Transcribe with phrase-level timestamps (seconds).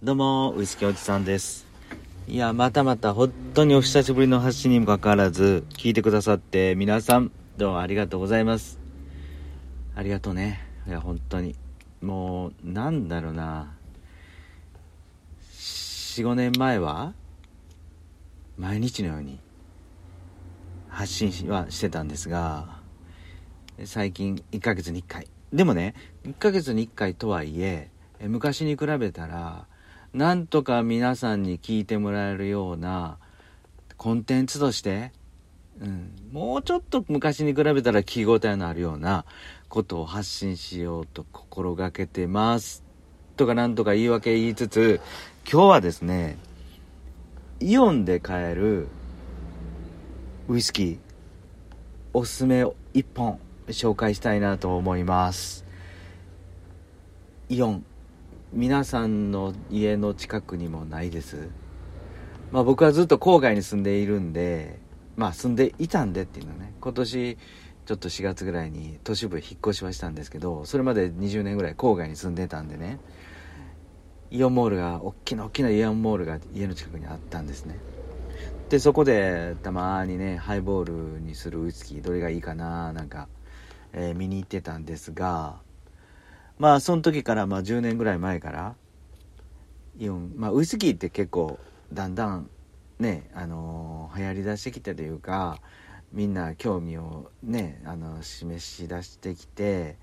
[0.00, 1.66] どうも、ウイスキーおじさんです。
[2.28, 8.78] いや、またまた本当にお久しぶりの発信にもかかわらず、聞いてくださって皆さん、どうもありがとうございます。
[9.96, 10.60] ありがとうね。
[10.86, 11.56] いや、本当に。
[12.00, 13.74] もう、なんだろうな。
[15.50, 17.12] 4、5年前は、
[18.56, 19.40] 毎日のように、
[20.88, 22.78] 発信はしてたんですが、
[23.84, 25.26] 最近1ヶ月に1回。
[25.52, 27.90] でもね、1ヶ月に1回とはい、え
[28.20, 29.66] 昔に比べたら、
[30.14, 33.18] なんとか皆さんに聞いてもらえるような
[33.96, 35.12] コンテンツとして、
[35.80, 39.24] うん、もうちょっと昔に比べたら聞き応えのあるような
[39.68, 42.84] ことを発信しようと心がけてます。
[43.36, 45.00] とかなんとか言い訳言いつつ、
[45.50, 46.38] 今日はですね、
[47.60, 48.88] イオンで買える
[50.48, 50.98] ウイスキー、
[52.14, 53.38] おすすめを1本
[53.68, 55.64] 紹介したいなと思います。
[57.48, 57.84] イオン
[58.54, 61.50] 皆さんの家の近くにもないです。
[62.50, 64.78] まあ僕はずっと郊外に住んでいるんで
[65.16, 66.72] まあ住んでいたんでっていうのね。
[66.80, 67.36] 今年
[67.84, 72.98] ちょっと4月ぐらいに都市部へ引っ越しはしたんですけどそれまで20年ぐらい郊外に住んでたんでね。
[74.30, 77.78] イオンモールが大きな大きなイオンモールが家の近くにあったんですね。
[78.70, 83.28] でそこでたまにねハイボールにするウイスキーどれがいいかななんか、
[83.92, 85.60] えー見に行ってたんですが
[86.58, 88.74] まあその時からまあ10年ぐらい前から
[89.98, 91.58] イオンまあウイスキーって結構
[91.92, 92.50] だんだん
[92.98, 95.60] ねあのー流行りだしてきたというか
[96.12, 99.96] みんな興味をねあの示し出してきて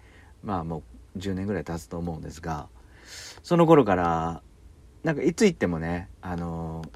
[0.43, 0.83] まあも
[1.15, 2.67] う10年ぐらい経つと思うんですが
[3.43, 4.41] その頃から
[5.03, 6.89] なんかいつ行ってもねあのー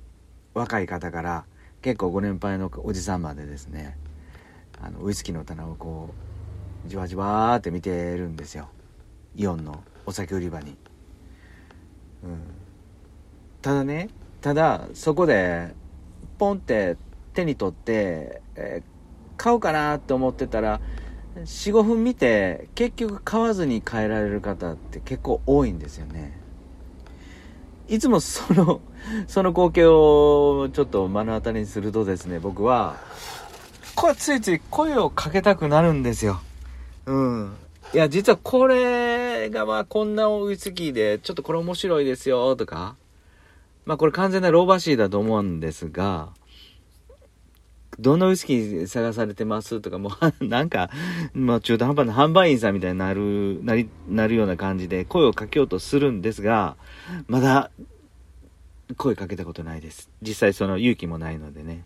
[0.56, 1.46] 若い方から
[1.82, 3.98] 結構ご年配のおじさんまでですね
[4.82, 6.10] あのウイスキーの棚をこ
[6.86, 8.70] うじわじわって見てるんですよ。
[9.35, 10.75] イオンのお酒売り場に、
[12.23, 12.39] うん、
[13.61, 14.09] ただね
[14.41, 15.73] ただそこで
[16.38, 16.97] ポンって
[17.33, 19.00] 手に取って、えー
[19.39, 20.81] 買おうかなって思ってたら
[21.38, 26.38] 45分見て結局買わずに帰られる方って結構多いんですよね。
[27.88, 28.81] いつもその
[29.28, 32.97] その光景をちょっと目の当たりにするとですね僕は
[33.95, 36.41] これついつい声をかけたくなるんですよ。
[37.06, 37.56] うん。
[37.94, 38.75] いや、実はこれ
[39.50, 42.97] がまあこんなウイスキーで、ちょっとこれ面白いですよとか、
[43.85, 46.29] まあこれ完全なローバシーだと思うんですが、
[48.00, 50.89] どんなウイスキー探されてますとか、もう なんか、
[51.33, 56.75] まあ中途半端な販売員さんみたいになる、なり、なるような感じで声をかけようとするんですが、
[57.27, 57.71] まだ
[58.97, 60.09] 声かけたことないです。
[60.21, 61.83] 実際その勇気もないのでね。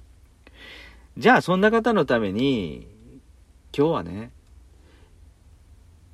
[1.18, 2.88] じゃあそんな方のために、
[3.76, 4.32] 今日はね、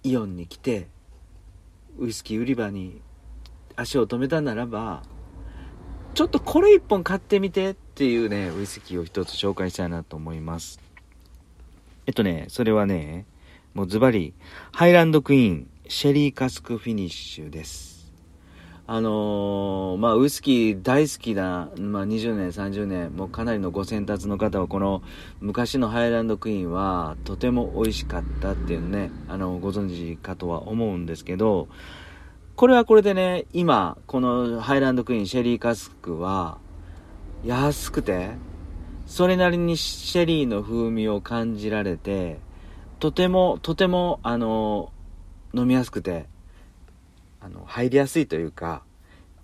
[0.04, 0.88] イオンに来て
[2.00, 3.02] ウイスキー売り場に
[3.76, 5.04] 足を止めたならば
[6.14, 10.80] ちょっとこれ一本買ってみてっていうねウイスキーを一つ紹介したいなと思います。
[12.08, 13.26] えっとねそれはね
[13.74, 14.34] もうズバリ
[14.72, 17.99] ハイランドクイーンシェリーカスクフィニッシュです。
[18.92, 25.04] あのーまあウイスキー大好きな、まあ、20年30年もうかなりのご先達の方はこの
[25.42, 31.68] 昔のハイランドクイーンはとても美味しかったっていうねあのご存知かとは思うんですけど
[32.56, 36.58] これはこれでね今このハイランドクイーンシェリーカスクは
[37.46, 38.32] 安くて
[39.06, 42.40] それなりにシェリーの風味を感じられて
[42.98, 44.92] とてもとてもあの
[45.54, 46.26] 飲みやすくて
[47.42, 48.84] あの入りやすいというか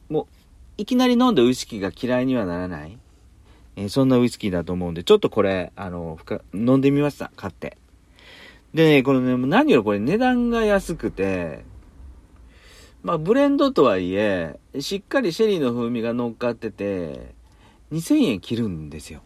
[0.10, 0.26] もう
[0.78, 2.98] いきなり飲んでウイスキーが嫌いにはならない
[3.76, 6.18] えーそんなウイスキーだと思うんで、ちょっとこれ、あの、
[6.54, 7.78] 飲んでみました、買って。
[8.74, 11.66] でね、このね、何よりこれ値段が安くて、
[13.04, 17.36] まあ、ブレンドとはいえ、しっかりシェリーの風味が乗っかってて、
[17.92, 19.22] 2000円切るんですよ。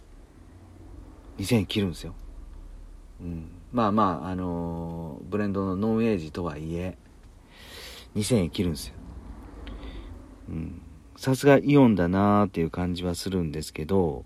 [1.37, 2.13] 2000円切るんですよ。
[3.21, 3.49] うん。
[3.71, 6.97] まあまあ、あのーブレンドのノンエイジとはいえ、
[8.15, 8.93] 2000円切るんですよ。
[10.49, 10.81] うん。
[11.15, 14.25] さすがイオンだなーっていう感じはするんですけど、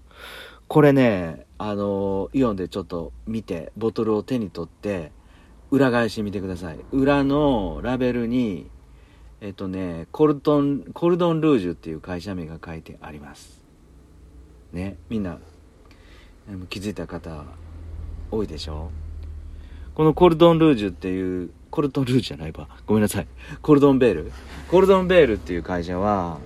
[0.67, 5.11] これね、あのイオンでちょっと見て、ボトルを手に取って、
[5.71, 6.79] 裏返してみてください。
[6.91, 8.69] 裏のラベルに、
[9.41, 13.63] えっとね、コルトン、コルドンルージュっていう会社名が書いてあります。
[14.71, 15.39] ね、みんな、
[16.69, 17.43] 気づいた方、
[18.31, 18.91] 多いでしょ
[19.95, 22.67] このコルドンルージュっていう、コルトンルージュじゃないわ。
[22.85, 23.27] ごめんなさい。
[23.63, 24.31] コルドンベール。
[24.69, 26.37] コルドンベールっていう会社は、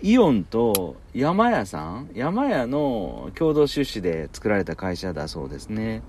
[0.00, 6.02] イオンと山屋さん山屋の共同出資で作られた会社だそうですね。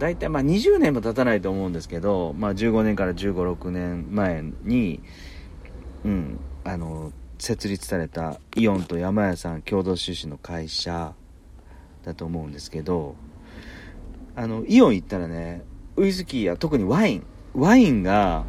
[0.00, 5.00] 大体まあ20年も経たないと思うんですけど、まあ15年から15、6年前に、
[6.04, 11.14] うん、あの、設立されたイオンと山屋さん共同出資の会社
[12.04, 13.14] だと思うんですけど
[14.34, 15.64] あのイオン行ったらね
[15.96, 18.44] ウイスキーや特にワインワインが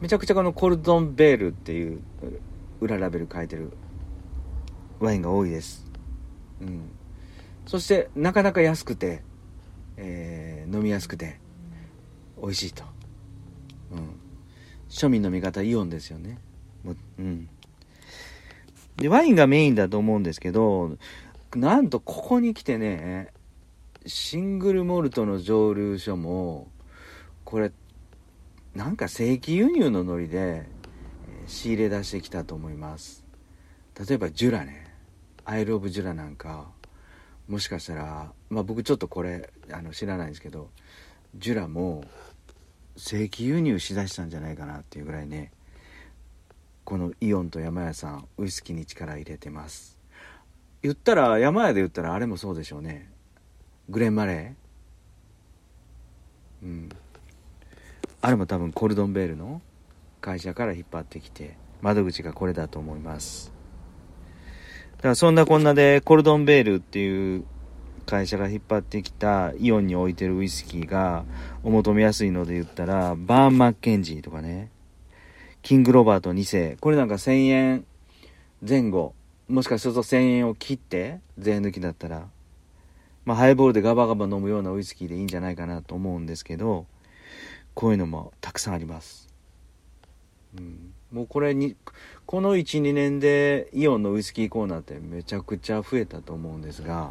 [0.00, 2.00] めちゃくちゃこのコルドンベールっていう
[2.80, 3.72] 裏ラベル書いてる
[4.98, 5.86] ワインが多いです、
[6.60, 6.90] うん、
[7.66, 9.22] そしてなかなか安くて、
[9.96, 11.38] えー、飲みやすくて
[12.40, 12.84] 美味しいと、
[13.92, 14.20] うん、
[14.88, 16.38] 庶民の味方イオンですよね。
[16.82, 17.48] もうん。
[18.96, 20.96] でワインがメインだと思うんですけど
[21.54, 23.28] なんとここに来てね
[24.06, 26.68] シングルモルトの蒸留所も
[27.50, 27.72] これ
[28.76, 30.68] なんか正規輸入のノリで
[31.48, 33.24] 仕入れ出してきたと思います。
[34.08, 34.86] 例えばジュラね。
[35.44, 36.68] アイル・オブ・ジュラなんか
[37.48, 40.70] もしかしたらまあ僕ちょっとこれあの知らないんですけど
[41.36, 42.04] ジュラも
[42.96, 45.50] 正規輸入しだしたんじゃないかなっていうぐらいね
[46.84, 49.98] このイオンと山屋さんウイスキーに力入れてます。
[50.82, 53.10] 言ったら山屋で言ったらあれもそうでしょうね。
[53.88, 56.64] グレン・マレー。
[56.64, 56.88] うん。
[58.22, 59.62] あれも多分コルドンベールの
[60.20, 63.52] 会社から引っ張ってきて窓口がこれだと思います。
[64.96, 67.44] だからそんなこんなでコルドンベールっていう
[68.04, 71.24] 会社が引っ張ってきたイオンに置いてるウイスキーが
[71.62, 74.70] お求めやすいので言ったらバーン・マッケンジーとかね。
[75.62, 76.76] キング・ロバート2世。
[76.80, 77.84] これなんか1000円
[78.66, 79.14] 前後
[79.48, 82.28] もしかすると1000円を切って税抜きだったら
[83.24, 86.86] まあ、ハイボールでガバガバ飲むようなウイスキーでいいんじゃないかなと思うんですけど
[87.74, 89.28] こういうのもたくさんあります、
[90.58, 91.76] うん、もうこれに
[92.26, 97.10] この12年でイオンのウイスキーコーナーってめちゃくちゃ増えたと思うんですが、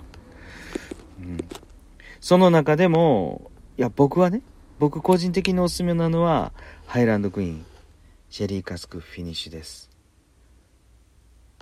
[1.20, 1.38] うん、
[2.20, 4.42] その中でもいや僕はね
[4.80, 6.54] 僕個人的におすすめなのは
[6.86, 7.66] ハイランドクイーン
[8.30, 9.90] シェリーカスクフィニッシュです。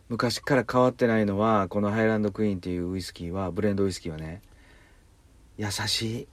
[0.09, 4.41] 昔から変わってないのはこのハイランドクイーンっていうウイスキーはブレンドウイスキーはね
[5.57, 6.27] 優しい。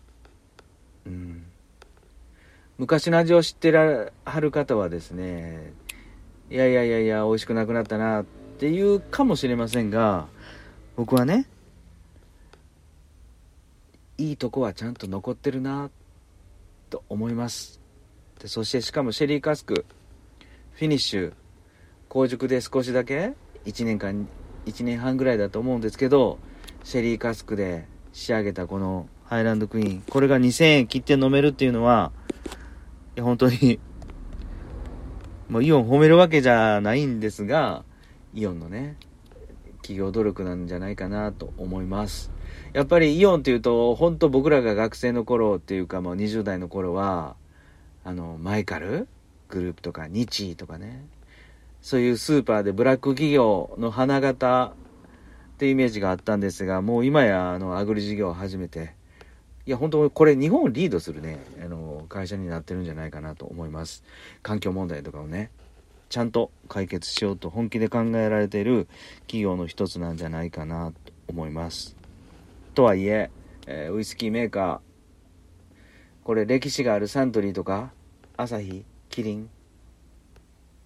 [1.06, 1.46] うん。
[2.78, 5.72] 昔の味を知ってらはる方はですね
[6.50, 8.24] いやいやいやいや美味しくなくなったなっ
[8.58, 10.26] ていうかもしれませんが
[10.96, 11.46] 僕はね
[14.18, 15.90] いいとこはちゃんと残ってるな
[16.88, 17.80] と思います。
[18.40, 19.84] でそしてしかもシェリーカスク
[20.72, 21.32] フィニッシュ
[22.08, 23.34] 硬熟で少しだけ
[23.64, 24.28] 1年間
[24.66, 26.38] 1年半ぐらいだと思うんですけど
[26.82, 32.12] シェリーカスクで仕上げたこのハイランドクイーンこれが2000円切って飲めるっていうのは
[33.16, 33.80] や本当に。
[35.48, 37.84] もうイオン褒めるわけじゃないんですが
[38.32, 38.96] イオンのね
[39.82, 42.30] 企業努力なんじゃないかなと思います。
[42.72, 47.36] やっぱりイオンっていうと本当僕らが学生の頃っていうかもう20代の頃は
[48.04, 49.06] あのマイカル？
[49.48, 51.04] グループとか日ーとかね。
[51.82, 54.72] そういうスーパーでブラック企業の花形
[55.52, 58.94] っていうイメージがあったんですが、もう今やあのアグリ事業を始めて、
[59.66, 64.04] いや、本当これ日本リードするね、あの、会社になってるんじゃないかなと思います。
[64.42, 65.50] 環境問題とかをね、
[66.08, 68.88] ちゃんと解決しようと本気で考えられている
[69.22, 71.96] 企業の一つなんじゃないかなと思います。
[72.74, 73.30] とはいえ、
[73.66, 77.92] えー、ウイスキーメーカー、これ歴史があるサントリーとか、
[78.36, 79.50] アサヒ、キリン、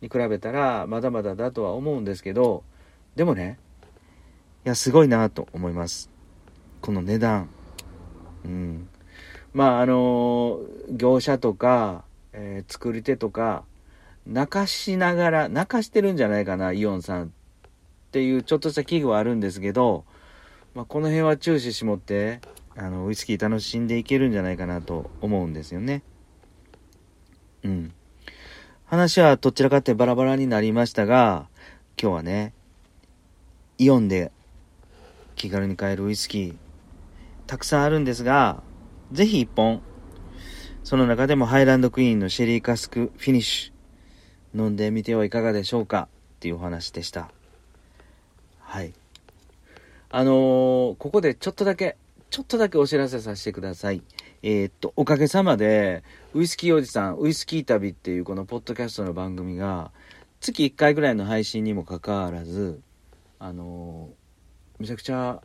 [0.01, 2.63] に比べたらまだまだだとは思うんですけど
[3.17, 3.59] でもね
[4.65, 6.11] いやすごいなと思います
[6.81, 7.49] この値段
[8.45, 8.89] うん
[9.53, 13.65] まああの業者とか、えー、作り手とか
[14.27, 17.29] 泣かしながら泣かしてるんじゃないかなイオンさんっ
[18.13, 20.05] ていうちょっとした器具はあるんですけど、
[20.75, 22.41] まあ、この辺は注視しもって
[22.77, 26.03] あのウイスキー楽しんでいけるんじゃないかなと思うんですよね。
[27.65, 27.93] うん。
[28.87, 31.49] 話はどちらかってバラバラになりましたが、
[32.01, 32.53] 今日はね、
[33.79, 34.31] イオンで
[35.35, 36.55] 気軽に買えるウイスキー、
[37.47, 38.63] たくさんあるんですが、
[39.13, 39.81] ぜひ一本、
[40.85, 47.31] その中でもハイランドクイーンのシェリーカスクフィニッシュ、飲んでみてはいかがでしょうかっていうお話でした。
[48.61, 48.93] はい。
[50.11, 51.97] あのー、ここでちょっとだけ、
[52.29, 54.03] ちょっとだけお知らせさせてください。
[54.43, 59.91] えー、っと、おかげさまで、ウイスキーおじさん、ウイスキー旅っていうこのポッドキャストの番組が、
[60.41, 62.81] 月1回ぐらいの配信にもかかわらず、
[63.39, 65.43] あのー、めちゃくちゃ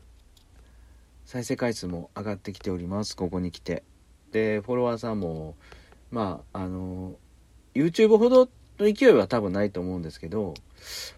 [1.33, 3.81] 再生回数も上がってきております、ここに来て。
[4.31, 5.55] で、フォロワーさんも、
[6.11, 7.15] まあ、あの、
[7.73, 8.47] YouTube ほど
[8.77, 10.53] の勢いは多分ないと思うんですけど、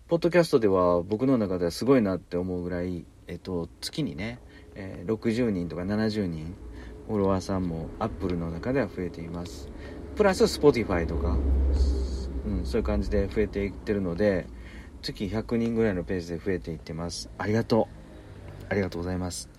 [0.07, 4.39] ポッドキャストでは僕の中ではすごいなって思うぐらい、えっと、月にね、
[4.75, 6.55] えー、60人とか70人
[7.07, 9.67] フォロワーさんもアップルの中では増えています。
[10.15, 11.37] プラス Spotify とか、
[12.47, 14.47] うん、そういう感じで増えていってるので
[15.01, 17.29] 月100人ぐらいのペースで増えていってます。
[17.37, 18.04] ありがとう。
[18.69, 19.49] ありがとうございます。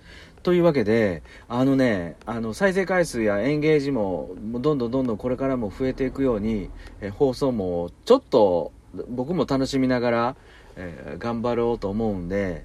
[0.43, 6.71] というわけであのねあの再生回数やエンゲージもどんどんどんどんこれからも増えていくように
[7.01, 8.73] え放送もちょっと
[9.09, 10.37] 僕も楽しみながら、
[10.77, 12.65] えー、頑張ろうと思うんで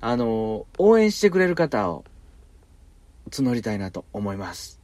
[0.00, 2.04] あの応援してくれる方を
[3.30, 4.80] 募りたいなと思います。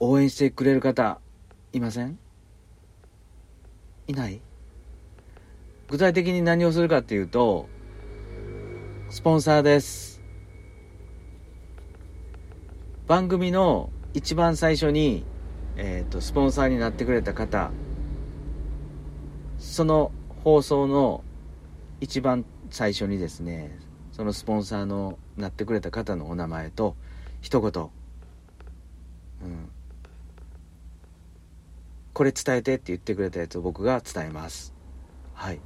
[0.00, 1.20] 応援してくれる方
[1.72, 2.18] いません？
[4.08, 4.40] いない？
[5.88, 7.68] 具体的に何をするかっていうと
[9.14, 10.20] スポンサーです。
[13.06, 15.24] 番組の一番最初に、
[15.76, 17.70] えーと、とスポンサーになってくれた方
[19.60, 20.10] その
[20.42, 21.22] 放送の
[22.00, 23.78] 一番最初にですね
[24.10, 26.96] そのスポンサーのなってくれた方のお名前と
[27.40, 27.90] 一言、うん、
[32.12, 34.74] これ伝えてって言ってくれたやつを僕が伝えます。
[35.34, 35.60] はい。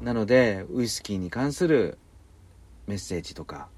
[0.00, 1.98] なのでウイスキーに関する
[2.86, 3.68] メッセージとか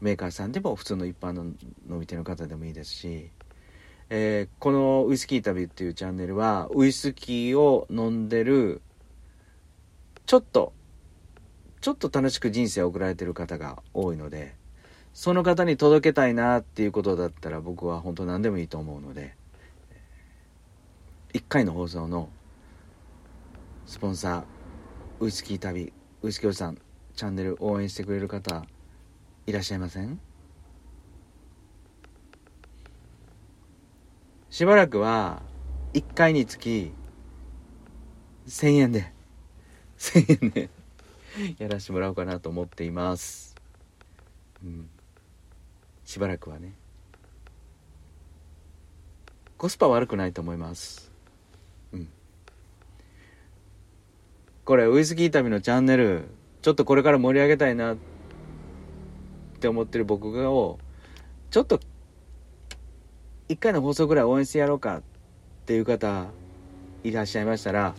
[0.00, 1.54] メーカーさんでも普通の一般の飲
[2.00, 3.30] み手の方でもいいですし、
[4.10, 8.82] えー、このウイスキー旅っていうチャンネルはウイスキーを飲んでる
[10.26, 10.72] ちょっと
[11.80, 14.56] ちょっと楽しく人生を送られてる方が多いので
[15.14, 19.34] その方に届けたいなっていうことだったら僕は本当何でもいいと思うので
[21.32, 22.28] 1回の放送の
[23.86, 24.57] スポンサー
[25.20, 26.78] ウイスキー旅ウイスキーおじさん
[27.16, 28.64] チャンネル応援してくれる方
[29.46, 30.20] いらっしゃいません？
[34.50, 35.42] しばらくは
[35.94, 36.92] 1回につき
[38.46, 39.12] 1000円で
[39.98, 40.70] 1000円で
[41.58, 43.56] やらしてもらおうかなと思っています。
[44.62, 44.88] うん。
[46.04, 46.74] しばらくはね。
[49.56, 51.07] コスパ悪くないと思います。
[54.68, 56.28] これウイスキー旅のチャンネル
[56.60, 57.96] ちょっとこれから盛り上げたいなっ
[59.60, 60.78] て思ってる僕がを
[61.50, 61.80] ちょっと
[63.48, 65.02] 一回の放送ぐらい応援してやろうかっ
[65.64, 66.26] ていう方
[67.02, 67.94] いらっしゃいましたら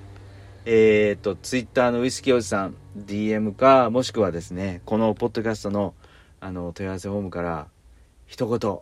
[0.66, 5.96] えっ、ー、とツイッターのウイスキーおじさん DM かもしくはですねこのポッドキャストの
[6.40, 7.68] あの問い合わせフォームから
[8.28, 8.78] 一言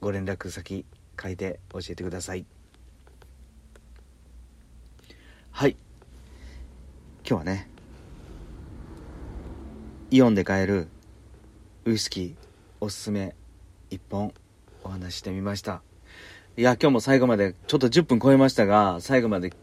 [0.00, 0.84] ご連絡先
[1.22, 2.44] 書いて教えてください。
[5.52, 5.76] はい。
[7.26, 7.70] 今日はね
[10.10, 10.88] イオンで買える
[11.86, 12.34] ウイスキー
[12.80, 13.34] おすすめ
[13.90, 14.34] 1本
[14.82, 15.80] お話してみました。
[16.58, 19.54] いや今日も最後までちょっと10分超えましたが最後まで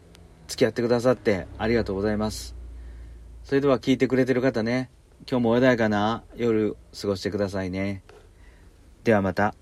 [0.48, 2.56] 付き合ってくださってありがとうございます。
[3.44, 4.90] それでは聞いてくれてる方ね
[5.30, 8.02] 今日も穏やかな夜過ごしてくださいね。
[9.04, 9.54] ではまた。